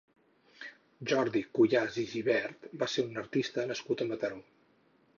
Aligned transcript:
Jordi 1.11 1.43
Cuyàs 1.59 2.01
i 2.05 2.07
Gibert 2.15 2.67
va 2.85 2.91
ser 2.97 3.09
un 3.13 3.25
artista 3.27 3.71
nascut 3.75 4.07
a 4.07 4.13
Mataró. 4.15 4.45